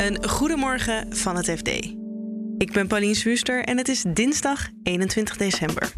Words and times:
Een 0.00 0.28
goedemorgen 0.28 1.16
van 1.16 1.36
het 1.36 1.46
FD. 1.46 1.68
Ik 2.58 2.72
ben 2.72 2.86
Pauline 2.86 3.14
Swuster 3.14 3.64
en 3.64 3.78
het 3.78 3.88
is 3.88 4.04
dinsdag 4.08 4.68
21 4.82 5.36
december. 5.36 5.92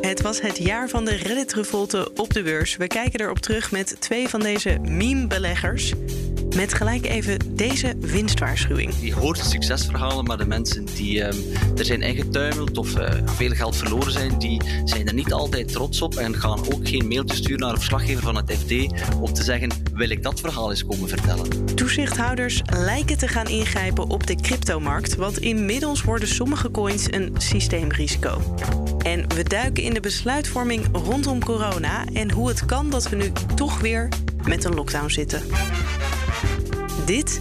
Het 0.00 0.22
was 0.22 0.40
het 0.40 0.58
jaar 0.58 0.88
van 0.88 1.04
de 1.04 1.14
Reddit-revolte 1.14 2.10
op 2.14 2.32
de 2.32 2.42
beurs. 2.42 2.76
We 2.76 2.86
kijken 2.86 3.20
erop 3.20 3.38
terug 3.38 3.70
met 3.70 3.96
twee 4.00 4.28
van 4.28 4.40
deze 4.40 4.78
meme-beleggers. 4.80 5.92
Met 6.56 6.74
gelijk 6.74 7.06
even 7.06 7.56
deze 7.56 7.94
winstwaarschuwing. 8.00 8.94
Je 9.00 9.14
hoort 9.14 9.38
succesverhalen, 9.38 10.24
maar 10.24 10.38
de 10.38 10.46
mensen 10.46 10.84
die 10.84 11.24
um, 11.24 11.36
er 11.76 11.84
zijn 11.84 12.02
ingetuimeld 12.02 12.78
of 12.78 12.98
uh, 12.98 13.10
veel 13.24 13.50
geld 13.50 13.76
verloren 13.76 14.12
zijn, 14.12 14.38
die 14.38 14.62
zijn 14.84 15.06
er 15.06 15.14
niet 15.14 15.32
altijd 15.32 15.72
trots 15.72 16.02
op 16.02 16.14
en 16.14 16.34
gaan 16.34 16.58
ook 16.58 16.88
geen 16.88 17.08
mailtje 17.08 17.36
sturen 17.36 17.60
naar 17.60 17.70
een 17.70 17.76
verslaggever 17.76 18.22
van 18.22 18.36
het 18.36 18.52
FD 18.52 18.72
om 19.20 19.32
te 19.32 19.42
zeggen: 19.42 19.70
wil 19.94 20.10
ik 20.10 20.22
dat 20.22 20.40
verhaal 20.40 20.70
eens 20.70 20.86
komen 20.86 21.08
vertellen? 21.08 21.74
Toezichthouders 21.74 22.62
lijken 22.76 23.18
te 23.18 23.28
gaan 23.28 23.48
ingrijpen 23.48 24.08
op 24.08 24.26
de 24.26 24.36
cryptomarkt, 24.36 25.14
want 25.14 25.38
inmiddels 25.38 26.02
worden 26.02 26.28
sommige 26.28 26.70
coins 26.70 27.06
een 27.10 27.34
systeemrisico. 27.38 28.56
En 28.98 29.28
we 29.34 29.42
duiken 29.42 29.82
in 29.82 29.94
de 29.94 30.00
besluitvorming 30.00 30.86
rondom 30.92 31.44
corona 31.44 32.04
en 32.12 32.30
hoe 32.30 32.48
het 32.48 32.64
kan 32.64 32.90
dat 32.90 33.08
we 33.08 33.16
nu 33.16 33.32
toch 33.54 33.80
weer 33.80 34.08
met 34.46 34.64
een 34.64 34.74
lockdown 34.74 35.08
zitten. 35.08 35.42
Dit 37.06 37.40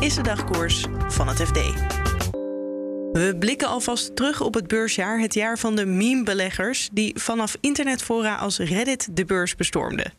is 0.00 0.14
de 0.14 0.22
dagkoers 0.22 0.84
van 1.08 1.28
het 1.28 1.42
FD. 1.42 1.58
We 3.12 3.36
blikken 3.38 3.68
alvast 3.68 4.16
terug 4.16 4.40
op 4.40 4.54
het 4.54 4.66
beursjaar, 4.66 5.20
het 5.20 5.34
jaar 5.34 5.58
van 5.58 5.76
de 5.76 5.86
meme-beleggers 5.86 6.88
die 6.92 7.12
vanaf 7.20 7.56
internetfora 7.60 8.34
als 8.34 8.58
Reddit 8.58 9.16
de 9.16 9.24
beurs 9.24 9.54
bestormden. 9.54 10.12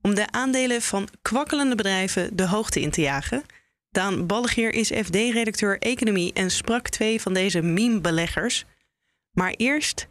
Om 0.00 0.14
de 0.14 0.30
aandelen 0.30 0.82
van 0.82 1.08
kwakkelende 1.22 1.74
bedrijven 1.74 2.36
de 2.36 2.46
hoogte 2.46 2.80
in 2.80 2.90
te 2.90 3.00
jagen. 3.00 3.42
Daan 3.90 4.26
Ballegeer 4.26 4.74
is 4.74 4.90
FD-redacteur 4.90 5.78
Economie 5.78 6.32
en 6.32 6.50
sprak 6.50 6.88
twee 6.88 7.20
van 7.20 7.32
deze 7.32 7.62
meme-beleggers. 7.62 8.64
Maar 9.32 9.54
eerst 9.56 10.08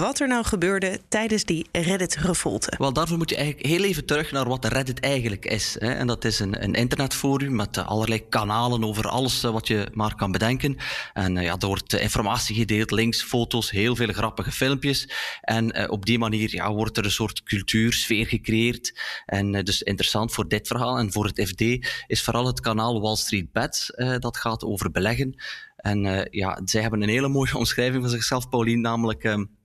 wat 0.00 0.20
er 0.20 0.28
nou 0.28 0.44
gebeurde 0.44 1.00
tijdens 1.08 1.44
die 1.44 1.66
Reddit-revolte. 1.72 2.72
Wel, 2.78 2.92
daarvoor 2.92 3.16
moet 3.16 3.30
je 3.30 3.36
eigenlijk 3.36 3.66
heel 3.66 3.84
even 3.84 4.04
terug 4.04 4.32
naar 4.32 4.48
wat 4.48 4.64
Reddit 4.64 5.00
eigenlijk 5.00 5.44
is. 5.44 5.76
Hè. 5.78 5.92
En 5.92 6.06
dat 6.06 6.24
is 6.24 6.38
een, 6.38 6.62
een 6.62 6.74
internetforum 6.74 7.54
met 7.54 7.76
uh, 7.76 7.86
allerlei 7.86 8.28
kanalen 8.28 8.84
over 8.84 9.08
alles 9.08 9.44
uh, 9.44 9.50
wat 9.50 9.66
je 9.66 9.88
maar 9.92 10.14
kan 10.14 10.32
bedenken. 10.32 10.76
En 11.12 11.36
uh, 11.36 11.42
ja, 11.42 11.56
er 11.58 11.66
wordt 11.66 11.92
informatie 11.92 12.56
gedeeld, 12.56 12.90
links, 12.90 13.22
foto's, 13.22 13.70
heel 13.70 13.96
veel 13.96 14.12
grappige 14.12 14.52
filmpjes. 14.52 15.08
En 15.40 15.90
op 15.90 16.06
die 16.06 16.18
manier 16.18 16.54
ja, 16.54 16.72
wordt 16.72 16.96
er 16.96 17.04
een 17.04 17.10
soort 17.10 17.42
cultuursfeer 17.42 18.26
gecreëerd. 18.26 19.00
En 19.26 19.52
dus 19.64 19.82
interessant 19.82 20.32
voor 20.32 20.48
dit 20.48 20.66
verhaal 20.66 20.98
en 20.98 21.12
voor 21.12 21.24
het 21.24 21.48
FD 21.48 21.60
is 22.06 22.22
vooral 22.22 22.46
het 22.46 22.60
kanaal 22.60 23.00
Wall 23.00 23.16
Street 23.16 23.52
Bets. 23.52 23.92
dat 24.18 24.36
gaat 24.36 24.64
over 24.64 24.90
beleggen. 24.90 25.42
En 25.76 26.28
ja, 26.30 26.60
zij 26.64 26.80
hebben 26.80 27.02
een 27.02 27.08
hele 27.08 27.28
mooie 27.28 27.56
omschrijving 27.62 28.02
van 28.02 28.10
zichzelf, 28.10 28.48
Paulien, 28.48 28.80
namelijk... 28.80 29.24
Um, 29.24 29.60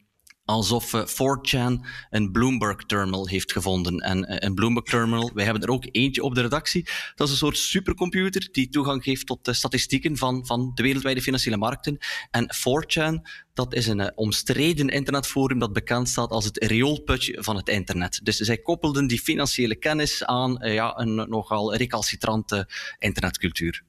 alsof 0.48 0.94
uh, 0.94 1.06
4chan 1.08 1.86
een 2.10 2.32
Bloomberg 2.32 2.86
terminal 2.86 3.28
heeft 3.28 3.52
gevonden. 3.52 4.00
En 4.00 4.18
uh, 4.18 4.36
een 4.40 4.56
Bloomberg 4.56 4.86
terminal, 4.86 5.32
wij 5.34 5.44
hebben 5.44 5.64
er 5.64 5.70
ook 5.70 5.86
eentje 5.92 6.24
op 6.24 6.36
de 6.36 6.42
redactie. 6.42 6.88
Dat 7.16 7.28
is 7.28 7.34
een 7.34 7.40
soort 7.40 7.58
supercomputer 7.58 8.50
die 8.52 8.70
toegang 8.70 9.04
geeft 9.04 9.26
tot 9.26 9.46
de 9.46 9.54
statistieken 9.54 10.18
van, 10.18 10.46
van 10.46 10.72
de 10.76 10.84
wereldwijde 10.84 11.22
financiële 11.22 11.58
markten. 11.58 11.98
En 12.32 12.50
4chan, 12.56 13.30
dat 13.54 13.74
is 13.74 13.88
een 13.88 14.00
uh, 14.00 14.08
omstreden 14.16 14.90
internetforum 14.90 15.60
dat 15.60 15.74
bekend 15.74 16.10
staat 16.10 16.30
als 16.30 16.46
het 16.46 16.64
rioolputje 16.64 17.44
van 17.44 17.56
het 17.56 17.70
internet. 17.70 18.20
Dus 18.24 18.38
zij 18.38 18.58
koppelden 18.58 19.08
die 19.08 19.20
financiële 19.20 19.76
kennis 19.76 20.24
aan 20.24 20.58
ja, 20.62 20.98
een 20.98 21.16
nogal 21.16 21.76
recalcitrante 21.76 22.70
internetcultuur. 23.00 23.84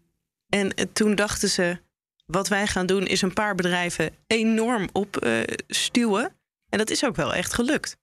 En 0.48 0.92
toen 0.92 1.14
dachten 1.14 1.48
ze, 1.48 1.80
wat 2.26 2.48
wij 2.48 2.66
gaan 2.66 2.86
doen 2.86 3.06
is 3.06 3.22
een 3.22 3.32
paar 3.32 3.54
bedrijven 3.54 4.10
enorm 4.26 4.88
opstuwen. 4.92 6.36
En 6.68 6.78
dat 6.78 6.90
is 6.90 7.04
ook 7.04 7.16
wel 7.16 7.34
echt 7.34 7.54
gelukt. 7.54 7.96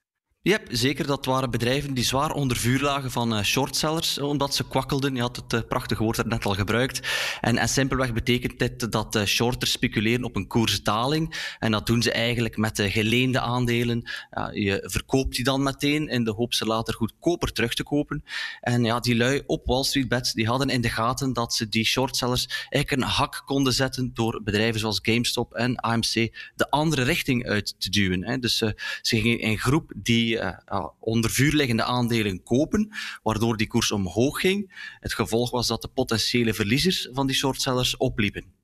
Ja, 0.47 0.59
zeker. 0.69 1.07
Dat 1.07 1.25
waren 1.25 1.51
bedrijven 1.51 1.93
die 1.93 2.03
zwaar 2.03 2.31
onder 2.31 2.57
vuur 2.57 2.81
lagen 2.81 3.11
van 3.11 3.33
uh, 3.33 3.43
shortsellers, 3.43 4.17
eh, 4.17 4.27
omdat 4.27 4.55
ze 4.55 4.67
kwakkelden. 4.67 5.15
Je 5.15 5.21
had 5.21 5.35
het 5.35 5.53
uh, 5.53 5.59
prachtige 5.67 6.03
woord 6.03 6.17
er 6.17 6.27
net 6.27 6.45
al 6.45 6.53
gebruikt. 6.53 6.99
En, 7.41 7.57
en 7.57 7.69
simpelweg 7.69 8.13
betekent 8.13 8.59
dit 8.59 8.91
dat 8.91 9.21
shorters 9.25 9.71
speculeren 9.71 10.23
op 10.23 10.35
een 10.35 10.47
koersdaling. 10.47 11.55
En 11.59 11.71
dat 11.71 11.87
doen 11.87 12.01
ze 12.01 12.11
eigenlijk 12.11 12.57
met 12.57 12.75
de 12.75 12.91
geleende 12.91 13.39
aandelen. 13.39 14.09
je 14.53 14.83
verkoopt 14.83 15.35
die 15.35 15.43
dan 15.43 15.63
meteen 15.63 16.07
in 16.07 16.23
de 16.23 16.31
hoop 16.31 16.53
ze 16.53 16.65
later 16.65 16.93
goedkoper 16.93 17.51
terug 17.51 17.73
te 17.73 17.83
kopen. 17.83 18.23
En 18.61 18.83
ja, 18.83 18.99
die 18.99 19.15
lui 19.15 19.43
op 19.45 19.65
Wall 19.65 19.83
Street 19.83 20.07
Bets, 20.07 20.33
die 20.33 20.47
hadden 20.47 20.69
in 20.69 20.81
de 20.81 20.89
gaten 20.89 21.33
dat 21.33 21.53
ze 21.53 21.69
die 21.69 21.85
shortsellers 21.85 22.67
eigenlijk 22.69 22.91
een 22.91 23.09
hak 23.09 23.43
konden 23.45 23.73
zetten 23.73 24.11
door 24.13 24.41
bedrijven 24.43 24.79
zoals 24.79 24.99
GameStop 25.01 25.53
en 25.53 25.75
AMC 25.75 26.13
de 26.55 26.69
andere 26.69 27.03
richting 27.03 27.47
uit 27.47 27.75
te 27.77 27.89
duwen. 27.89 28.41
Dus 28.41 28.57
ze 28.57 28.75
gingen 29.01 29.39
in 29.39 29.57
groep 29.57 29.91
die 29.95 30.34
uh, 30.35 30.85
onder 30.99 31.31
vuur 31.31 31.55
aandelen 31.83 32.43
kopen, 32.43 32.89
waardoor 33.23 33.57
die 33.57 33.67
koers 33.67 33.91
omhoog 33.91 34.39
ging. 34.39 34.87
Het 34.99 35.13
gevolg 35.13 35.51
was 35.51 35.67
dat 35.67 35.81
de 35.81 35.87
potentiële 35.87 36.53
verliezers 36.53 37.09
van 37.11 37.27
die 37.27 37.35
shortsellers 37.35 37.97
opliepen. 37.97 38.54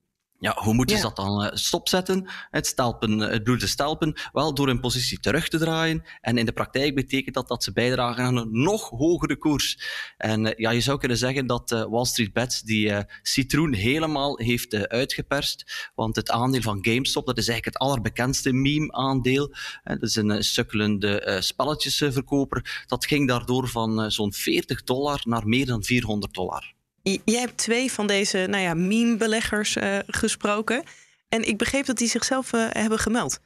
Ja, 0.42 0.56
hoe 0.60 0.74
moeten 0.74 0.98
ze 0.98 1.02
dat 1.02 1.16
dan 1.16 1.44
uh, 1.44 1.50
stopzetten? 1.54 2.30
Het, 2.50 2.68
stelpen, 2.68 3.20
het 3.20 3.44
bloeden 3.44 3.68
stelpen? 3.68 4.14
Wel, 4.32 4.54
door 4.54 4.68
hun 4.68 4.80
positie 4.80 5.20
terug 5.20 5.48
te 5.48 5.58
draaien. 5.58 6.04
En 6.22 6.38
in 6.38 6.46
de 6.46 6.52
praktijk 6.52 6.96
betekent 6.96 7.36
dat 7.36 7.48
dat 7.48 7.64
ze 7.64 7.72
bijdragen 7.72 8.24
aan 8.24 8.38
een 8.38 8.62
nog 8.62 8.90
hogere 8.90 9.38
koers. 9.38 9.80
En 10.18 10.46
uh, 10.46 10.52
ja, 10.56 10.70
je 10.72 10.82
zou 10.82 10.98
kunnen 10.98 11.18
zeggen 11.18 11.48
dat 11.48 11.72
uh, 11.72 11.86
Wall 11.90 12.06
Street 12.06 12.34
Bets 12.34 12.62
die 12.62 13.06
citroen 13.22 13.74
helemaal 13.74 14.38
heeft 14.38 14.88
uitgeperst. 14.88 15.92
Want 15.96 16.16
het 16.16 16.30
aandeel 16.30 16.62
van 16.62 16.86
GameStop, 16.86 17.26
dat 17.26 17.38
is 17.38 17.48
eigenlijk 17.48 17.78
het 17.78 17.88
allerbekendste 17.88 18.54
meme-aandeel. 18.54 19.56
dat 19.84 20.02
is 20.02 20.16
een 20.16 20.44
sukkelende 20.44 21.38
spelletjesverkoper. 21.40 22.84
Dat 22.88 23.06
ging 23.06 23.28
daardoor 23.28 23.68
van 23.68 24.12
zo'n 24.12 24.34
40 24.34 24.84
dollar 24.84 25.22
naar 25.24 25.48
meer 25.48 25.66
dan 25.66 25.84
400 25.84 26.34
dollar. 26.34 26.74
Jij 27.04 27.40
hebt 27.40 27.58
twee 27.58 27.92
van 27.92 28.08
deze 28.08 28.46
nou 28.50 28.64
ja, 28.64 28.74
meme-beleggers 28.74 29.76
uh, 29.76 29.98
gesproken. 30.08 30.84
En 31.30 31.48
ik 31.48 31.58
begreep 31.58 31.86
dat 31.86 31.98
die 31.98 32.08
zichzelf 32.08 32.54
uh, 32.54 32.68
hebben 32.70 33.00
gemeld. 33.00 33.40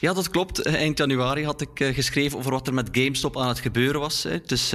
Ja, 0.00 0.12
dat 0.12 0.30
klopt. 0.30 0.62
Eh, 0.62 0.74
eind 0.74 0.98
januari 0.98 1.44
had 1.44 1.60
ik 1.60 1.94
geschreven 1.94 2.38
over 2.38 2.50
wat 2.50 2.66
er 2.66 2.74
met 2.74 2.88
GameStop 2.92 3.36
aan 3.36 3.48
het 3.48 3.58
gebeuren 3.58 4.00
was. 4.00 4.26
Dus 4.46 4.74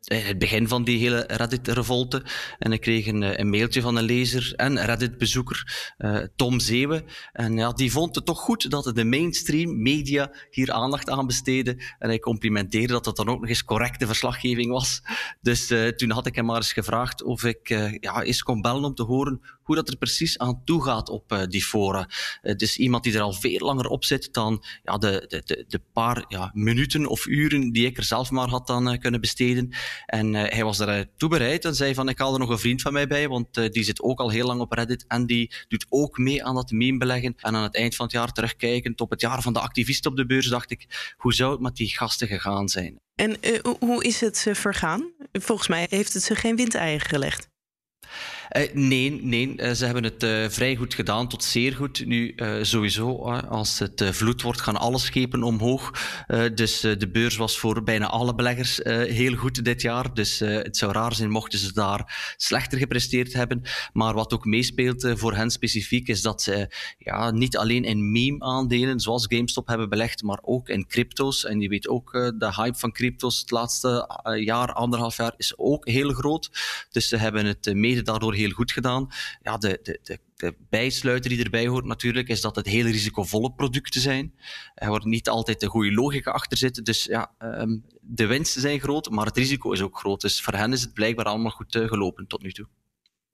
het 0.00 0.38
begin 0.38 0.68
van 0.68 0.84
die 0.84 0.98
hele 0.98 1.24
Reddit-revolte. 1.26 2.22
En 2.58 2.72
ik 2.72 2.80
kreeg 2.80 3.06
een, 3.06 3.40
een, 3.40 3.50
mailtje 3.50 3.80
van 3.80 3.96
een 3.96 4.04
lezer 4.04 4.52
en 4.56 4.84
Reddit-bezoeker, 4.84 5.92
uh, 5.98 6.18
Tom 6.36 6.60
Zeeuwen. 6.60 7.04
En 7.32 7.56
ja, 7.56 7.72
die 7.72 7.92
vond 7.92 8.14
het 8.14 8.24
toch 8.24 8.38
goed 8.38 8.70
dat 8.70 8.90
de 8.94 9.04
mainstream 9.04 9.82
media 9.82 10.32
hier 10.50 10.72
aandacht 10.72 11.10
aan 11.10 11.26
besteden. 11.26 11.78
En 11.98 12.08
hij 12.08 12.18
complimenteerde 12.18 12.92
dat 12.92 13.06
het 13.06 13.16
dan 13.16 13.28
ook 13.28 13.40
nog 13.40 13.48
eens 13.48 13.64
correcte 13.64 14.06
verslaggeving 14.06 14.70
was. 14.70 15.02
Dus 15.40 15.72
toen 15.96 16.10
had 16.10 16.26
ik 16.26 16.34
hem 16.34 16.44
maar 16.44 16.56
eens 16.56 16.72
gevraagd 16.72 17.22
of 17.22 17.44
ik 17.44 17.68
ja, 18.00 18.22
eens 18.22 18.42
kon 18.42 18.60
bellen 18.60 18.84
om 18.84 18.94
te 18.94 19.02
horen 19.02 19.40
hoe 19.62 19.78
dat 19.78 19.88
er 19.88 19.96
precies 19.96 20.38
aan 20.38 20.64
toe 20.64 20.84
gaat 20.84 21.08
op 21.08 21.46
die 21.48 21.64
fora. 21.64 22.08
Het 22.40 22.62
is 22.62 22.76
iemand 22.76 23.04
die 23.04 23.14
er 23.14 23.20
al 23.20 23.32
veel 23.32 23.58
langer 23.58 23.86
op 23.86 24.04
zit 24.04 24.32
dan 24.32 24.64
ja, 24.82 24.98
de, 24.98 25.24
de, 25.28 25.42
de, 25.44 25.64
de 25.68 25.80
paar 25.92 26.24
ja, 26.28 26.50
minuten 26.54 27.06
of 27.06 27.26
uren 27.26 27.72
die 27.72 27.86
ik 27.86 27.96
er 27.96 28.04
zelf 28.04 28.30
maar 28.30 28.48
had 28.48 28.66
dan 28.66 28.98
kunnen 28.98 29.20
besteden. 29.20 29.74
En 30.06 30.34
uh, 30.34 30.42
hij 30.42 30.64
was 30.64 30.76
daartoe 30.76 31.28
bereid 31.28 31.64
en 31.64 31.74
zei 31.74 31.94
van 31.94 32.08
ik 32.08 32.18
haal 32.18 32.32
er 32.32 32.38
nog 32.38 32.48
een 32.48 32.58
vriend 32.58 32.82
van 32.82 32.92
mij 32.92 33.06
bij, 33.06 33.28
want 33.28 33.56
uh, 33.56 33.68
die 33.68 33.84
zit 33.84 34.02
ook 34.02 34.18
al 34.20 34.30
heel 34.30 34.46
lang 34.46 34.60
op 34.60 34.72
Reddit 34.72 35.04
en 35.08 35.26
die 35.26 35.52
doet 35.68 35.86
ook 35.88 36.18
mee 36.18 36.44
aan 36.44 36.54
dat 36.54 36.70
meme 36.70 36.98
beleggen. 36.98 37.34
En 37.36 37.56
aan 37.56 37.62
het 37.62 37.76
eind 37.76 37.96
van 37.96 38.06
het 38.06 38.14
jaar 38.14 38.32
terugkijkend 38.32 39.00
op 39.00 39.10
het 39.10 39.20
jaar 39.20 39.42
van 39.42 39.52
de 39.52 39.60
activisten 39.60 40.10
op 40.10 40.16
de 40.16 40.26
beurs 40.26 40.46
dacht 40.46 40.70
ik, 40.70 41.14
hoe 41.16 41.34
zou 41.34 41.52
het 41.52 41.60
met 41.60 41.76
die 41.76 41.88
gasten 41.88 42.28
gegaan 42.28 42.68
zijn? 42.68 42.96
En 43.14 43.36
hoe 43.78 44.04
is 44.04 44.20
het 44.20 44.46
vergaan? 44.52 45.12
Volgens 45.32 45.68
mij 45.68 45.86
heeft 45.90 46.12
het 46.12 46.22
ze 46.22 46.34
geen 46.34 46.56
windeieren 46.56 47.06
gelegd. 47.06 47.48
Uh, 48.56 48.62
nee, 48.72 49.22
nee 49.22 49.54
uh, 49.56 49.70
ze 49.70 49.84
hebben 49.84 50.04
het 50.04 50.22
uh, 50.22 50.48
vrij 50.48 50.76
goed 50.76 50.94
gedaan, 50.94 51.28
tot 51.28 51.44
zeer 51.44 51.72
goed. 51.72 52.06
Nu, 52.06 52.34
sowieso, 52.62 53.16
als 53.48 53.78
het 53.78 54.04
vloed 54.10 54.42
wordt, 54.42 54.60
gaan 54.60 54.76
alle 54.76 54.98
schepen 54.98 55.42
omhoog. 55.42 55.90
dus 56.54 56.80
de 56.80 57.08
beurs 57.12 57.36
was 57.36 57.58
voor 57.58 57.82
bijna 57.82 58.06
alle 58.06 58.34
beleggers 58.34 58.80
heel 59.08 59.34
goed 59.34 59.64
dit 59.64 59.82
jaar. 59.82 60.14
Dus 60.14 60.38
het 60.38 60.76
zou 60.76 60.92
raar 60.92 61.14
zijn 61.14 61.30
mochten 61.30 61.58
ze 61.58 61.72
daar 61.72 62.34
slechter 62.36 62.78
gepresteerd 62.78 63.32
hebben. 63.32 63.62
Maar 63.92 64.14
wat 64.14 64.32
ook 64.32 64.44
meespeelt 64.44 65.12
voor 65.14 65.34
hen 65.34 65.50
specifiek, 65.50 66.08
is 66.08 66.22
dat 66.22 66.42
ze 66.42 66.74
ja, 66.98 67.30
niet 67.30 67.56
alleen 67.56 67.84
in 67.84 68.12
meme-aandelen, 68.12 69.00
zoals 69.00 69.26
GameStop, 69.28 69.66
hebben 69.66 69.88
belegd, 69.88 70.22
maar 70.22 70.38
ook 70.42 70.68
in 70.68 70.86
crypto's. 70.86 71.44
En 71.44 71.60
je 71.60 71.68
weet 71.68 71.88
ook, 71.88 72.12
de 72.12 72.52
hype 72.56 72.78
van 72.78 72.92
crypto's 72.92 73.40
het 73.40 73.50
laatste 73.50 74.08
jaar, 74.44 74.72
anderhalf 74.72 75.16
jaar, 75.16 75.34
is 75.36 75.52
ook 75.56 75.88
heel 75.88 76.12
groot. 76.12 76.50
Dus 76.90 77.08
ze 77.08 77.16
hebben 77.16 77.46
het 77.46 77.74
mede 77.74 78.02
daardoor 78.02 78.38
heel 78.40 78.50
goed 78.50 78.72
gedaan. 78.72 79.08
Ja, 79.42 79.58
de, 79.58 79.78
de, 79.82 80.00
de, 80.02 80.18
de 80.36 80.54
bijsluiter 80.70 81.30
die 81.30 81.44
erbij 81.44 81.66
hoort 81.66 81.84
natuurlijk, 81.84 82.28
is 82.28 82.40
dat 82.40 82.56
het 82.56 82.66
heel 82.66 82.84
risicovolle 82.84 83.52
producten 83.52 84.00
zijn. 84.00 84.34
Wordt 84.74 85.04
niet 85.04 85.28
altijd 85.28 85.60
de 85.60 85.66
goede 85.66 85.92
logica 85.92 86.30
achter 86.30 86.58
zitten. 86.58 86.84
Dus 86.84 87.04
ja, 87.04 87.34
ehm, 87.38 87.78
de 88.00 88.26
winsten 88.26 88.60
zijn 88.60 88.80
groot, 88.80 89.10
maar 89.10 89.26
het 89.26 89.36
risico 89.36 89.72
is 89.72 89.82
ook 89.82 89.98
groot. 89.98 90.20
Dus 90.20 90.42
voor 90.42 90.54
hen 90.54 90.72
is 90.72 90.80
het 90.80 90.92
blijkbaar 90.92 91.24
allemaal 91.24 91.50
goed 91.50 91.74
uh, 91.74 91.88
gelopen 91.88 92.26
tot 92.26 92.42
nu 92.42 92.52
toe. 92.52 92.66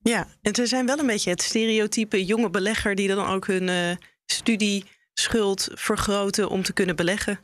Ja, 0.02 0.28
en 0.42 0.54
ze 0.54 0.66
zijn 0.66 0.86
wel 0.86 0.98
een 0.98 1.06
beetje 1.06 1.30
het 1.30 1.42
stereotype 1.42 2.24
jonge 2.24 2.50
belegger 2.50 2.94
die 2.94 3.08
dan 3.08 3.26
ook 3.26 3.46
hun 3.46 3.68
uh, 3.68 3.96
studieschuld 4.26 5.68
vergroten 5.72 6.48
om 6.48 6.62
te 6.62 6.72
kunnen 6.72 6.96
beleggen. 6.96 7.38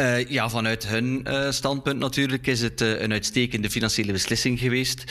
Uh, 0.00 0.28
ja, 0.28 0.48
vanuit 0.48 0.86
hun 0.86 1.24
uh, 1.28 1.50
standpunt 1.50 1.98
natuurlijk 1.98 2.46
is 2.46 2.60
het 2.60 2.80
uh, 2.80 3.00
een 3.00 3.12
uitstekende 3.12 3.70
financiële 3.70 4.12
beslissing 4.12 4.58
geweest. 4.58 5.04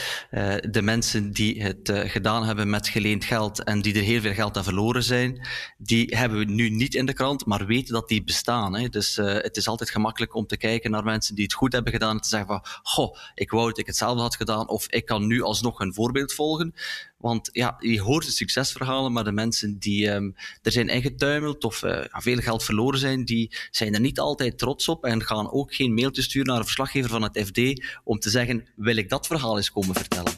de 0.70 0.82
mensen 0.82 1.32
die 1.32 1.62
het 1.62 1.92
gedaan 1.94 2.44
hebben 2.44 2.70
met 2.70 2.88
geleend 2.88 3.24
geld 3.24 3.64
en 3.64 3.82
die 3.82 3.94
er 3.94 4.02
heel 4.02 4.20
veel 4.20 4.32
geld 4.32 4.56
aan 4.56 4.64
verloren 4.64 5.02
zijn, 5.02 5.48
die 5.78 6.16
hebben 6.16 6.38
we 6.38 6.44
nu 6.44 6.68
niet 6.68 6.94
in 6.94 7.06
de 7.06 7.12
krant, 7.12 7.46
maar 7.46 7.66
weten 7.66 7.94
dat 7.94 8.08
die 8.08 8.24
bestaan. 8.24 8.74
Hè. 8.74 8.88
Dus 8.88 9.16
het 9.16 9.56
is 9.56 9.68
altijd 9.68 9.90
gemakkelijk 9.90 10.34
om 10.34 10.46
te 10.46 10.56
kijken 10.56 10.90
naar 10.90 11.04
mensen 11.04 11.34
die 11.34 11.44
het 11.44 11.52
goed 11.52 11.72
hebben 11.72 11.92
gedaan 11.92 12.14
en 12.14 12.22
te 12.22 12.28
zeggen 12.28 12.48
van, 12.48 12.64
goh, 12.82 13.16
ik 13.34 13.50
wou 13.50 13.68
dat 13.68 13.78
ik 13.78 13.86
hetzelfde 13.86 14.22
had 14.22 14.36
gedaan 14.36 14.68
of 14.68 14.86
ik 14.88 15.04
kan 15.04 15.26
nu 15.26 15.42
alsnog 15.42 15.80
een 15.80 15.94
voorbeeld 15.94 16.32
volgen. 16.32 16.74
Want 17.20 17.48
ja, 17.52 17.76
je 17.78 18.00
hoort 18.00 18.24
de 18.24 18.32
succesverhalen, 18.32 19.12
maar 19.12 19.24
de 19.24 19.32
mensen 19.32 19.78
die 19.78 20.10
um, 20.10 20.34
er 20.62 20.72
zijn 20.72 20.88
ingetuimeld 20.88 21.64
of 21.64 21.82
uh, 21.82 22.04
veel 22.10 22.36
geld 22.36 22.64
verloren 22.64 22.98
zijn, 22.98 23.24
die 23.24 23.56
zijn 23.70 23.94
er 23.94 24.00
niet 24.00 24.18
altijd 24.18 24.58
trots 24.58 24.88
op 24.88 25.04
en 25.04 25.24
gaan 25.24 25.52
ook 25.52 25.74
geen 25.74 25.94
mailtje 25.94 26.22
sturen 26.22 26.48
naar 26.48 26.58
een 26.58 26.64
verslaggever 26.64 27.10
van 27.10 27.22
het 27.22 27.42
FD 27.46 27.86
om 28.04 28.18
te 28.18 28.30
zeggen, 28.30 28.68
wil 28.76 28.96
ik 28.96 29.08
dat 29.08 29.26
verhaal 29.26 29.56
eens 29.56 29.70
komen 29.70 29.94
vertellen. 29.94 30.32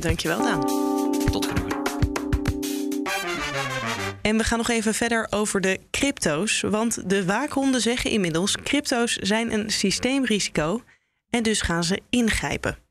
Dankjewel 0.00 0.38
Daan. 0.38 0.60
Tot 1.30 1.46
genoegen. 1.46 1.76
En 4.22 4.36
we 4.36 4.44
gaan 4.44 4.58
nog 4.58 4.68
even 4.68 4.94
verder 4.94 5.26
over 5.30 5.60
de 5.60 5.80
crypto's. 5.90 6.60
Want 6.60 7.10
de 7.10 7.24
waakhonden 7.24 7.80
zeggen 7.80 8.10
inmiddels: 8.10 8.56
crypto's 8.62 9.12
zijn 9.12 9.52
een 9.52 9.70
systeemrisico. 9.70 10.82
En 11.30 11.42
dus 11.42 11.60
gaan 11.60 11.84
ze 11.84 12.00
ingrijpen. 12.10 12.85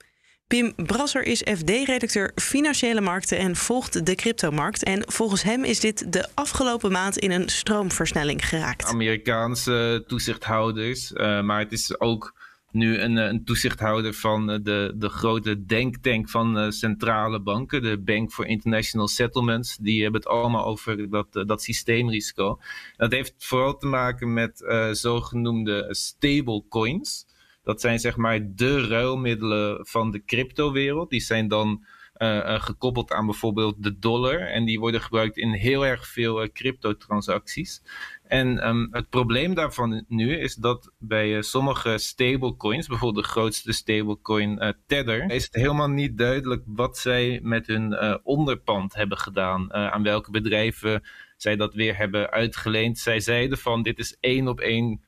Pim 0.56 0.74
Brasser 0.76 1.24
is 1.24 1.42
FD-redacteur 1.42 2.32
Financiële 2.36 3.02
Markten 3.02 3.38
en 3.38 3.56
volgt 3.56 4.06
de 4.06 4.16
cryptomarkt. 4.16 4.84
En 4.84 5.04
volgens 5.06 5.44
hem 5.44 5.64
is 5.64 5.80
dit 5.80 6.14
de 6.14 6.28
afgelopen 6.34 6.92
maand 6.92 7.18
in 7.18 7.32
een 7.32 7.50
stroomversnelling 7.50 8.50
geraakt. 8.50 8.86
Amerikaanse 8.86 10.04
toezichthouders, 10.08 11.12
uh, 11.12 11.42
maar 11.42 11.60
het 11.60 11.72
is 11.72 12.00
ook 12.00 12.34
nu 12.72 13.00
een, 13.00 13.16
een 13.16 13.44
toezichthouder 13.44 14.14
van 14.14 14.48
de, 14.48 14.94
de 14.96 15.10
grote 15.10 15.66
denktank 15.66 16.30
van 16.30 16.72
centrale 16.72 17.42
banken, 17.42 17.82
de 17.82 18.00
Bank 18.00 18.32
for 18.32 18.46
International 18.46 19.08
Settlements. 19.08 19.78
Die 19.78 20.04
hebben 20.04 20.22
het 20.22 20.30
allemaal 20.30 20.66
over 20.66 21.10
dat, 21.10 21.28
dat 21.32 21.62
systeemrisico. 21.62 22.60
Dat 22.98 23.12
heeft 23.12 23.34
vooral 23.38 23.78
te 23.78 23.88
maken 23.88 24.34
met 24.34 24.64
zogenoemde 24.92 25.88
stablecoins. 25.90 27.26
Dat 27.66 27.82
zijn 27.82 28.00
zeg 28.00 28.16
maar 28.18 28.40
de 28.56 28.88
ruilmiddelen 28.88 29.86
van 29.86 30.12
de 30.12 30.24
cryptowereld. 30.24 31.10
Die 31.10 31.20
zijn 31.20 31.48
dan 31.48 31.86
uh, 32.18 32.62
gekoppeld 32.62 33.12
aan 33.12 33.26
bijvoorbeeld 33.26 33.84
de 33.84 34.00
dollar. 34.00 34.40
En 34.40 34.66
die 34.66 34.80
worden 34.80 35.02
gebruikt 35.02 35.38
in 35.38 35.52
heel 35.52 35.86
erg 35.86 36.08
veel 36.08 36.44
uh, 36.44 36.50
cryptotransacties. 36.54 37.82
En 38.28 38.68
um, 38.68 38.88
het 38.92 39.10
probleem 39.10 39.54
daarvan 39.54 40.06
nu 40.08 40.38
is 40.38 40.56
dat 40.56 40.92
bij 40.98 41.42
sommige 41.42 41.98
stablecoins, 41.98 42.88
bijvoorbeeld 42.88 43.26
de 43.26 43.32
grootste 43.32 43.74
stablecoin 43.74 44.76
Tether, 44.88 45.32
is 45.32 45.44
het 45.44 45.56
helemaal 45.56 45.90
niet 45.90 46.18
duidelijk 46.18 46.64
wat 46.66 46.98
zij 46.98 47.40
met 47.44 47.68
hun 47.68 48.20
onderpand 48.24 48.94
hebben 48.94 49.18
gedaan. 49.18 49.74
aan 49.74 50.04
welke 50.04 50.32
bedrijven 50.32 51.04
zij 51.38 51.56
dat 51.56 51.74
weer 51.74 51.98
hebben 51.98 52.30
uitgeleend. 52.30 52.98
Zij 52.98 53.20
zeiden 53.20 53.58
van 53.58 53.84
dit 53.84 54.00
is 54.00 54.18
één 54.20 54.48
op 54.48 54.60
één 54.60 55.05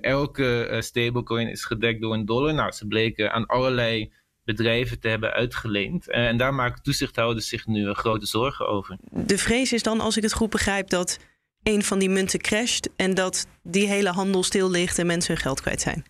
elke 0.00 0.68
uh, 0.70 0.80
stablecoin 0.80 1.48
is 1.48 1.64
gedekt 1.64 2.00
door 2.00 2.14
een 2.14 2.24
dollar. 2.24 2.54
Nou, 2.54 2.72
ze 2.72 2.86
bleken 2.86 3.32
aan 3.32 3.46
allerlei 3.46 4.12
bedrijven 4.44 5.00
te 5.00 5.08
hebben 5.08 5.32
uitgeleend. 5.32 6.08
Uh, 6.08 6.26
en 6.26 6.36
daar 6.36 6.54
maken 6.54 6.82
toezichthouders 6.82 7.48
zich 7.48 7.66
nu 7.66 7.92
grote 7.92 8.26
zorgen 8.26 8.68
over. 8.68 8.96
De 9.10 9.38
vrees 9.38 9.72
is 9.72 9.82
dan, 9.82 10.00
als 10.00 10.16
ik 10.16 10.22
het 10.22 10.32
goed 10.32 10.50
begrijp, 10.50 10.88
dat 10.88 11.18
een 11.62 11.82
van 11.82 11.98
die 11.98 12.10
munten 12.10 12.40
crasht 12.40 12.88
en 12.96 13.14
dat 13.14 13.46
die 13.62 13.86
hele 13.86 14.10
handel 14.10 14.42
stil 14.42 14.70
ligt 14.70 14.98
en 14.98 15.06
mensen 15.06 15.32
hun 15.32 15.42
geld 15.42 15.60
kwijt 15.60 15.80
zijn. 15.80 16.04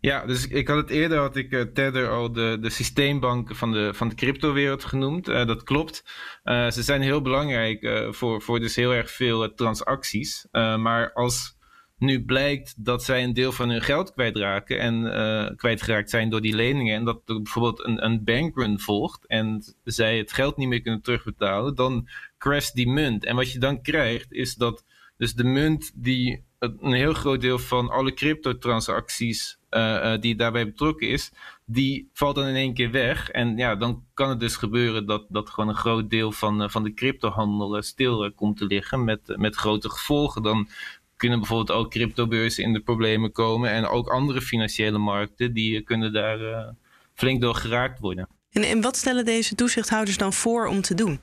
Ja, 0.00 0.26
dus 0.26 0.48
ik 0.48 0.68
had 0.68 0.76
het 0.76 0.90
eerder, 0.90 1.18
had 1.18 1.36
ik 1.36 1.52
uh, 1.52 1.62
Tether 1.62 2.08
al 2.08 2.32
de, 2.32 2.58
de 2.60 2.70
systeembank 2.70 3.54
van 3.56 3.72
de, 3.72 3.94
van 3.94 4.08
de 4.08 4.14
cryptowereld 4.14 4.84
genoemd. 4.84 5.28
Uh, 5.28 5.46
dat 5.46 5.62
klopt. 5.62 6.04
Uh, 6.44 6.70
ze 6.70 6.82
zijn 6.82 7.02
heel 7.02 7.22
belangrijk 7.22 8.08
voor, 8.10 8.42
voor 8.42 8.60
dus 8.60 8.76
heel 8.76 8.94
erg 8.94 9.10
veel 9.10 9.54
transacties. 9.54 10.46
maar 10.52 11.12
als 11.12 11.53
nu 11.98 12.24
blijkt 12.24 12.84
dat 12.84 13.04
zij 13.04 13.24
een 13.24 13.34
deel 13.34 13.52
van 13.52 13.68
hun 13.68 13.82
geld 13.82 14.12
kwijtraken 14.12 14.80
en 14.80 15.02
uh, 15.02 15.56
kwijtgeraakt 15.56 16.10
zijn 16.10 16.30
door 16.30 16.40
die 16.40 16.54
leningen. 16.54 16.96
En 16.96 17.04
dat 17.04 17.22
er 17.26 17.42
bijvoorbeeld 17.42 17.84
een, 17.84 18.04
een 18.04 18.24
bankrun 18.24 18.80
volgt 18.80 19.26
en 19.26 19.74
zij 19.84 20.18
het 20.18 20.32
geld 20.32 20.56
niet 20.56 20.68
meer 20.68 20.82
kunnen 20.82 21.02
terugbetalen, 21.02 21.74
dan 21.74 22.08
crasht 22.38 22.74
die 22.74 22.88
munt. 22.88 23.24
En 23.24 23.36
wat 23.36 23.52
je 23.52 23.58
dan 23.58 23.82
krijgt 23.82 24.32
is 24.32 24.54
dat 24.54 24.84
dus 25.16 25.34
de 25.34 25.44
munt 25.44 25.92
die 25.94 26.44
een 26.58 26.92
heel 26.92 27.14
groot 27.14 27.40
deel 27.40 27.58
van 27.58 27.90
alle 27.90 28.12
cryptotransacties 28.12 29.58
uh, 29.70 30.14
die 30.20 30.36
daarbij 30.36 30.64
betrokken 30.64 31.08
is, 31.08 31.32
die 31.64 32.08
valt 32.12 32.34
dan 32.34 32.46
in 32.46 32.54
één 32.54 32.74
keer 32.74 32.90
weg. 32.90 33.30
En 33.30 33.56
ja, 33.56 33.74
dan 33.74 34.04
kan 34.14 34.28
het 34.28 34.40
dus 34.40 34.56
gebeuren 34.56 35.06
dat, 35.06 35.26
dat 35.28 35.50
gewoon 35.50 35.68
een 35.68 35.76
groot 35.76 36.10
deel 36.10 36.32
van, 36.32 36.70
van 36.70 36.82
de 36.82 36.94
cryptohandel 36.94 37.82
stil 37.82 38.32
komt 38.32 38.56
te 38.56 38.64
liggen 38.64 39.04
met, 39.04 39.36
met 39.36 39.54
grote 39.54 39.90
gevolgen. 39.90 40.42
Dan 40.42 40.68
kunnen 41.16 41.38
bijvoorbeeld 41.38 41.78
ook 41.78 41.90
cryptobeurzen 41.90 42.64
in 42.64 42.72
de 42.72 42.80
problemen 42.80 43.32
komen. 43.32 43.70
En 43.70 43.86
ook 43.86 44.08
andere 44.08 44.40
financiële 44.40 44.98
markten, 44.98 45.52
die 45.54 45.80
kunnen 45.82 46.12
daar 46.12 46.40
uh, 46.40 46.68
flink 47.14 47.40
door 47.40 47.54
geraakt 47.54 48.00
worden. 48.00 48.28
En, 48.50 48.62
en 48.62 48.80
wat 48.80 48.96
stellen 48.96 49.24
deze 49.24 49.54
toezichthouders 49.54 50.16
dan 50.16 50.32
voor 50.32 50.66
om 50.66 50.80
te 50.80 50.94
doen? 50.94 51.20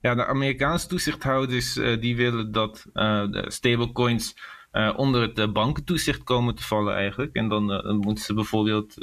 Ja, 0.00 0.14
de 0.14 0.26
Amerikaanse 0.26 0.86
toezichthouders 0.86 1.76
uh, 1.76 2.00
die 2.00 2.16
willen 2.16 2.52
dat 2.52 2.86
uh, 2.94 3.30
de 3.30 3.44
stablecoins 3.48 4.34
uh, 4.76 4.92
onder 4.96 5.20
het 5.20 5.38
uh, 5.38 5.52
bankentoezicht 5.52 6.22
komen 6.22 6.54
te 6.54 6.62
vallen 6.62 6.94
eigenlijk. 6.94 7.34
En 7.34 7.48
dan, 7.48 7.66
dan 7.66 7.96
moeten 7.96 8.24
ze 8.24 8.34
bijvoorbeeld 8.34 8.94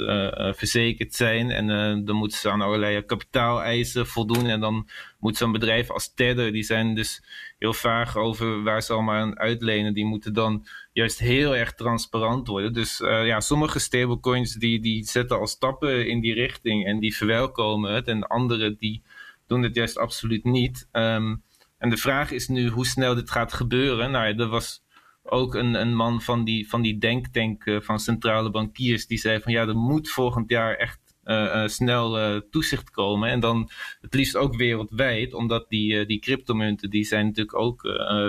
verzekerd 0.56 1.14
zijn 1.14 1.50
en 1.50 2.04
dan 2.04 2.16
moeten 2.16 2.38
ze 2.38 2.50
aan 2.50 2.60
allerlei 2.60 3.04
kapitaaleisen 3.04 4.06
voldoen. 4.06 4.46
En 4.46 4.60
dan 4.60 4.88
moet 5.18 5.36
zo'n 5.36 5.52
bedrijf 5.52 5.90
als 5.90 6.14
Tether, 6.14 6.52
die 6.52 6.62
zijn 6.62 6.94
dus 6.94 7.22
heel 7.58 7.72
vaag 7.72 8.16
over 8.16 8.62
waar 8.62 8.82
ze 8.82 8.92
allemaal 8.92 9.14
aan 9.14 9.38
uitlenen. 9.38 9.94
Die 9.94 10.04
moeten 10.04 10.34
dan 10.34 10.66
juist 10.92 11.18
heel 11.18 11.56
erg 11.56 11.74
transparant 11.74 12.46
worden. 12.46 12.72
Dus 12.72 12.98
ja, 12.98 13.40
sommige 13.40 13.78
stablecoins 13.78 14.54
die, 14.54 14.80
die 14.80 15.04
zetten 15.04 15.38
al 15.38 15.46
stappen 15.46 16.08
in 16.08 16.20
die 16.20 16.34
richting 16.34 16.86
en 16.86 16.98
die 16.98 17.16
verwelkomen 17.16 17.94
het. 17.94 18.08
En 18.08 18.26
andere 18.26 18.76
die 18.76 19.02
doen 19.46 19.62
het 19.62 19.74
juist 19.74 19.98
absoluut 19.98 20.44
niet. 20.44 20.88
Um, 20.92 21.42
en 21.78 21.90
de 21.90 21.96
vraag 21.96 22.30
is 22.30 22.48
nu 22.48 22.68
hoe 22.68 22.86
snel 22.86 23.14
dit 23.14 23.30
gaat 23.30 23.52
gebeuren. 23.52 24.10
Nou, 24.10 24.38
er 24.38 24.48
was 24.48 24.83
ook 25.24 25.54
een, 25.54 25.74
een 25.74 25.94
man 25.94 26.22
van 26.22 26.44
die, 26.44 26.68
van 26.68 26.82
die 26.82 26.98
denktank 26.98 27.64
uh, 27.64 27.80
van 27.80 27.98
centrale 27.98 28.50
bankiers, 28.50 29.06
die 29.06 29.18
zei 29.18 29.40
van 29.40 29.52
ja, 29.52 29.66
er 29.66 29.76
moet 29.76 30.10
volgend 30.10 30.50
jaar 30.50 30.74
echt 30.76 31.00
uh, 31.24 31.34
uh, 31.34 31.66
snel 31.66 32.40
toezicht 32.50 32.90
komen. 32.90 33.30
En 33.30 33.40
dan 33.40 33.70
het 34.00 34.14
liefst 34.14 34.36
ook 34.36 34.56
wereldwijd, 34.56 35.34
omdat 35.34 35.68
die, 35.68 36.06
die 36.06 36.18
cryptomunten, 36.18 36.90
die 36.90 37.04
zijn 37.04 37.26
natuurlijk 37.26 37.58
ook 37.58 37.82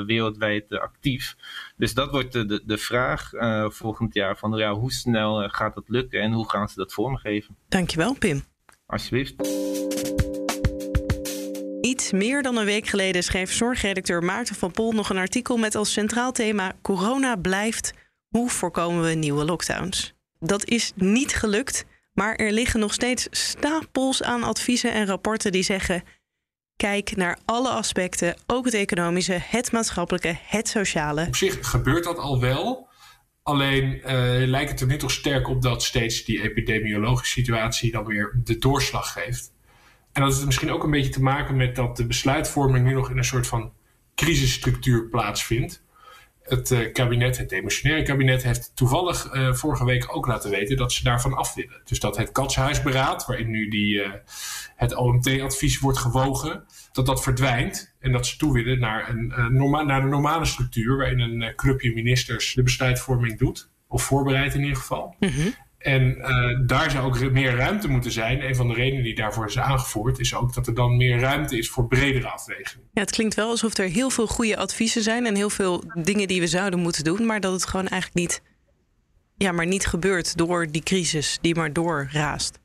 wereldwijd 0.05 0.79
actief. 0.79 1.35
Dus 1.77 1.93
dat 1.93 2.11
wordt 2.11 2.33
de, 2.33 2.45
de, 2.45 2.61
de 2.65 2.77
vraag 2.77 3.29
volgend 3.73 4.13
jaar 4.13 4.37
van 4.37 4.57
ja, 4.57 4.73
hoe 4.73 4.91
snel 4.91 5.49
gaat 5.49 5.75
dat 5.75 5.89
lukken 5.89 6.21
en 6.21 6.31
hoe 6.31 6.49
gaan 6.49 6.69
ze 6.69 6.75
dat 6.75 6.93
vormgeven? 6.93 7.55
Dankjewel, 7.67 8.15
Pim. 8.19 8.43
Alsjeblieft. 8.85 9.35
Iets 11.95 12.11
meer 12.11 12.41
dan 12.41 12.57
een 12.57 12.65
week 12.65 12.87
geleden 12.87 13.23
schreef 13.23 13.53
zorgredacteur 13.53 14.23
Maarten 14.23 14.55
van 14.55 14.71
Pol 14.71 14.91
nog 14.91 15.09
een 15.09 15.17
artikel 15.17 15.57
met 15.57 15.75
als 15.75 15.91
centraal 15.91 16.31
thema 16.31 16.73
Corona 16.81 17.35
blijft. 17.35 17.93
Hoe 18.27 18.49
voorkomen 18.49 19.03
we 19.03 19.13
nieuwe 19.13 19.45
lockdowns? 19.45 20.13
Dat 20.39 20.65
is 20.65 20.91
niet 20.95 21.35
gelukt, 21.35 21.85
maar 22.13 22.35
er 22.35 22.51
liggen 22.51 22.79
nog 22.79 22.93
steeds 22.93 23.27
stapels 23.31 24.23
aan 24.23 24.43
adviezen 24.43 24.93
en 24.93 25.05
rapporten 25.05 25.51
die 25.51 25.63
zeggen: 25.63 26.03
kijk 26.75 27.15
naar 27.15 27.37
alle 27.45 27.69
aspecten, 27.69 28.37
ook 28.45 28.65
het 28.65 28.73
economische, 28.73 29.37
het 29.41 29.71
maatschappelijke, 29.71 30.37
het 30.41 30.67
sociale. 30.67 31.25
Op 31.27 31.35
zich 31.35 31.69
gebeurt 31.69 32.03
dat 32.03 32.17
al 32.17 32.39
wel. 32.39 32.89
Alleen 33.43 33.83
uh, 33.83 34.03
lijkt 34.47 34.71
het 34.71 34.81
er 34.81 34.87
nu 34.87 34.97
toch 34.97 35.11
sterk 35.11 35.47
op 35.47 35.61
dat 35.61 35.83
steeds 35.83 36.23
die 36.23 36.41
epidemiologische 36.41 37.39
situatie 37.39 37.91
dan 37.91 38.05
weer 38.05 38.39
de 38.43 38.57
doorslag 38.57 39.11
geeft. 39.11 39.53
En 40.15 40.21
dat 40.21 40.33
heeft 40.33 40.45
misschien 40.45 40.71
ook 40.71 40.83
een 40.83 40.91
beetje 40.91 41.11
te 41.11 41.21
maken 41.21 41.55
met 41.55 41.75
dat 41.75 41.97
de 41.97 42.05
besluitvorming 42.05 42.85
nu 42.85 42.93
nog 42.93 43.09
in 43.09 43.17
een 43.17 43.23
soort 43.23 43.47
van 43.47 43.71
crisisstructuur 44.15 45.09
plaatsvindt. 45.09 45.83
Het 46.41 46.71
uh, 46.71 46.91
kabinet, 46.93 47.37
het 47.37 47.49
demissionaire 47.49 48.05
kabinet, 48.05 48.43
heeft 48.43 48.71
toevallig 48.75 49.33
uh, 49.33 49.53
vorige 49.53 49.85
week 49.85 50.15
ook 50.15 50.27
laten 50.27 50.49
weten 50.49 50.77
dat 50.77 50.93
ze 50.93 51.03
daarvan 51.03 51.33
af 51.33 51.53
willen. 51.53 51.81
Dus 51.83 51.99
dat 51.99 52.17
het 52.17 52.31
katshuisberaad, 52.31 53.25
waarin 53.25 53.49
nu 53.49 53.69
die, 53.69 53.95
uh, 53.95 54.09
het 54.75 54.95
OMT-advies 54.95 55.79
wordt 55.79 55.97
gewogen, 55.97 56.65
dat 56.91 57.05
dat 57.05 57.23
verdwijnt. 57.23 57.93
En 57.99 58.11
dat 58.11 58.27
ze 58.27 58.37
toe 58.37 58.53
willen 58.53 58.79
naar, 58.79 59.09
een, 59.09 59.33
norma 59.49 59.83
naar 59.83 60.01
de 60.01 60.07
normale 60.07 60.45
structuur, 60.45 60.97
waarin 60.97 61.19
een 61.19 61.55
clubje 61.55 61.93
ministers 61.93 62.53
de 62.53 62.63
besluitvorming 62.63 63.37
doet. 63.37 63.69
Of 63.87 64.03
voorbereidt 64.03 64.53
in 64.53 64.61
ieder 64.61 64.77
geval. 64.77 65.15
Mm. 65.19 65.53
En 65.85 66.17
uh, 66.17 66.59
daar 66.67 66.91
zou 66.91 67.05
ook 67.05 67.31
meer 67.31 67.55
ruimte 67.55 67.87
moeten 67.87 68.11
zijn. 68.11 68.43
Een 68.43 68.55
van 68.55 68.67
de 68.67 68.73
redenen 68.73 69.03
die 69.03 69.15
daarvoor 69.15 69.45
is 69.45 69.57
aangevoerd, 69.57 70.19
is 70.19 70.35
ook 70.35 70.53
dat 70.53 70.67
er 70.67 70.73
dan 70.73 70.97
meer 70.97 71.19
ruimte 71.19 71.57
is 71.57 71.69
voor 71.69 71.87
bredere 71.87 72.27
afwegingen. 72.27 72.87
Ja, 72.93 73.01
het 73.01 73.11
klinkt 73.11 73.35
wel 73.35 73.49
alsof 73.49 73.77
er 73.77 73.89
heel 73.89 74.09
veel 74.09 74.27
goede 74.27 74.57
adviezen 74.57 75.01
zijn 75.01 75.25
en 75.25 75.35
heel 75.35 75.49
veel 75.49 75.83
dingen 75.93 76.27
die 76.27 76.39
we 76.39 76.47
zouden 76.47 76.79
moeten 76.79 77.03
doen, 77.03 77.25
maar 77.25 77.39
dat 77.39 77.53
het 77.53 77.65
gewoon 77.65 77.87
eigenlijk 77.87 78.21
niet, 78.21 78.41
ja, 79.37 79.51
maar 79.51 79.65
niet 79.65 79.85
gebeurt 79.85 80.37
door 80.37 80.67
die 80.71 80.83
crisis 80.83 81.37
die 81.41 81.55
maar 81.55 81.73
doorraast. 81.73 82.59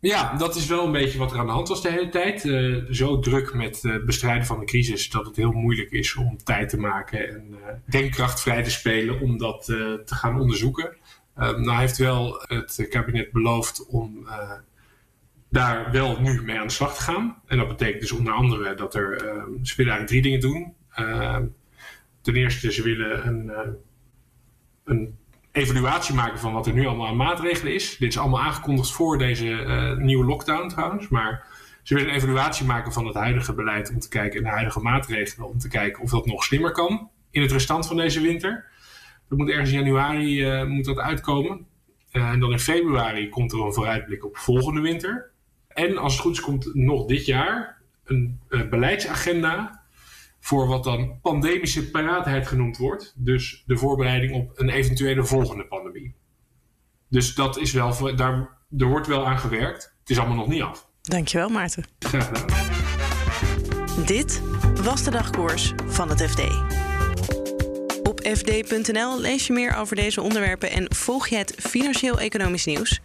Ja, 0.00 0.36
dat 0.36 0.56
is 0.56 0.66
wel 0.66 0.84
een 0.84 0.92
beetje 0.92 1.18
wat 1.18 1.32
er 1.32 1.38
aan 1.38 1.46
de 1.46 1.52
hand 1.52 1.68
was 1.68 1.82
de 1.82 1.90
hele 1.90 2.08
tijd. 2.08 2.44
Uh, 2.44 2.84
zo 2.90 3.18
druk 3.18 3.54
met 3.54 3.82
het 3.82 4.04
bestrijden 4.04 4.46
van 4.46 4.58
de 4.58 4.66
crisis 4.66 5.10
dat 5.10 5.26
het 5.26 5.36
heel 5.36 5.52
moeilijk 5.52 5.90
is 5.90 6.14
om 6.14 6.36
tijd 6.44 6.68
te 6.68 6.78
maken 6.78 7.28
en 7.28 7.54
denkkracht 7.86 8.40
vrij 8.40 8.62
te 8.62 8.70
spelen 8.70 9.20
om 9.20 9.38
dat 9.38 9.64
te 9.64 10.14
gaan 10.14 10.40
onderzoeken. 10.40 10.96
Uh, 11.38 11.58
nou 11.58 11.78
heeft 11.78 11.96
wel 11.96 12.44
het 12.46 12.86
kabinet 12.90 13.32
beloofd 13.32 13.86
om 13.86 14.18
uh, 14.26 14.52
daar 15.48 15.90
wel 15.92 16.20
nu 16.20 16.42
mee 16.42 16.58
aan 16.58 16.66
de 16.66 16.72
slag 16.72 16.94
te 16.94 17.02
gaan. 17.02 17.42
En 17.46 17.58
dat 17.58 17.68
betekent 17.68 18.00
dus 18.00 18.12
onder 18.12 18.32
andere 18.32 18.74
dat 18.74 18.94
er, 18.94 19.12
uh, 19.12 19.42
ze 19.62 19.76
willen 19.76 19.92
eigenlijk 19.92 20.06
drie 20.06 20.22
dingen 20.22 20.40
doen. 20.40 20.74
Ehm, 20.90 21.44
ten 22.20 22.36
eerste, 22.36 22.72
ze 22.72 22.82
willen 22.82 23.26
een, 23.26 23.50
eh, 23.50 23.70
een, 24.84 25.16
evaluatie 25.52 26.14
maken 26.14 26.38
van 26.38 26.52
wat 26.52 26.66
er 26.66 26.72
nu 26.72 26.86
allemaal 26.86 27.06
aan 27.06 27.16
maatregelen 27.16 27.74
is. 27.74 27.96
Dit 27.96 28.08
is 28.08 28.18
allemaal 28.18 28.40
aangekondigd 28.40 28.92
voor 28.92 29.18
deze 29.18 29.62
eh, 29.62 29.96
nieuwe 29.96 30.24
lockdown 30.24 30.68
trouwens. 30.68 31.08
Maar 31.08 31.46
ze 31.82 31.94
willen 31.94 32.10
een 32.10 32.16
evaluatie 32.16 32.66
maken 32.66 32.92
van 32.92 33.06
het 33.06 33.14
huidige 33.14 33.54
beleid 33.54 33.90
om 33.90 33.98
te 33.98 34.08
kijken 34.08 34.42
naar 34.42 34.50
de 34.50 34.56
huidige 34.56 34.80
maatregelen. 34.80 35.48
Om 35.48 35.58
te 35.58 35.68
kijken 35.68 36.02
of 36.02 36.10
dat 36.10 36.26
nog 36.26 36.44
slimmer 36.44 36.72
kan 36.72 37.10
in 37.30 37.42
het 37.42 37.52
restant 37.52 37.86
van 37.86 37.96
deze 37.96 38.20
winter. 38.20 38.64
Dat 39.28 39.38
moet 39.38 39.48
ergens 39.48 39.70
in 39.70 39.78
januari 39.78 40.60
uh, 40.60 40.64
moet 40.64 40.84
dat 40.84 40.98
uitkomen. 40.98 41.66
Uh, 42.12 42.28
en 42.28 42.40
dan 42.40 42.52
in 42.52 42.58
februari 42.58 43.28
komt 43.28 43.52
er 43.52 43.60
een 43.60 43.72
vooruitblik 43.72 44.24
op 44.24 44.36
volgende 44.36 44.80
winter. 44.80 45.30
En 45.68 45.98
als 45.98 46.12
het 46.12 46.22
goed 46.22 46.32
is, 46.32 46.40
komt 46.40 46.74
nog 46.74 47.06
dit 47.06 47.26
jaar 47.26 47.78
een 48.04 48.40
uh, 48.48 48.68
beleidsagenda 48.68 49.82
voor 50.40 50.66
wat 50.66 50.84
dan 50.84 51.18
pandemische 51.22 51.90
paraatheid 51.90 52.46
genoemd 52.46 52.76
wordt. 52.76 53.14
Dus 53.16 53.64
de 53.66 53.76
voorbereiding 53.76 54.34
op 54.34 54.52
een 54.54 54.68
eventuele 54.68 55.24
volgende 55.24 55.64
pandemie. 55.64 56.14
Dus 57.08 57.34
dat 57.34 57.58
is 57.58 57.72
wel, 57.72 58.16
daar, 58.16 58.56
er 58.78 58.86
wordt 58.86 59.06
wel 59.06 59.26
aan 59.26 59.38
gewerkt. 59.38 59.96
Het 60.00 60.10
is 60.10 60.18
allemaal 60.18 60.36
nog 60.36 60.48
niet 60.48 60.62
af. 60.62 60.88
Dankjewel, 61.02 61.48
Maarten. 61.48 61.84
Graag 61.98 62.26
gedaan. 62.26 62.68
Dit 64.06 64.42
was 64.82 65.04
de 65.04 65.10
dagkoers 65.10 65.72
van 65.86 66.08
het 66.08 66.22
FD. 66.22 66.40
Fd.nl 68.36 69.20
lees 69.20 69.46
je 69.46 69.52
meer 69.52 69.74
over 69.74 69.96
deze 69.96 70.22
onderwerpen 70.22 70.70
en 70.70 70.94
volg 70.94 71.28
je 71.28 71.36
het 71.36 71.54
financieel-economisch 71.58 72.64
nieuws. 72.64 73.00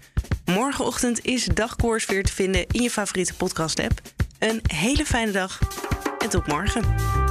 Morgenochtend 0.46 1.25
is 1.25 1.46
dagkoers 1.46 2.06
weer 2.06 2.24
te 2.24 2.34
vinden 2.34 2.65
in 2.72 2.82
je 2.82 2.89
favoriete 2.89 3.34
podcast-app. 3.34 4.01
Een 4.39 4.62
hele 4.74 5.06
fijne 5.06 5.32
dag 5.32 5.60
en 6.18 6.30
tot 6.30 6.48
morgen. 6.48 7.23